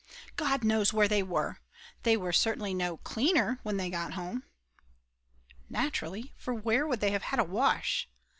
[0.35, 1.59] God knows where they were!
[2.01, 4.45] They were certainly no cleaner when they got home.
[5.69, 8.09] (Naturally, for where could they have had a wash.)